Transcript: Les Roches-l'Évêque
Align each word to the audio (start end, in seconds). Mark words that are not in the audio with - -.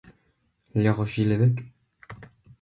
Les 0.73 0.89
Roches-l'Évêque 0.89 1.59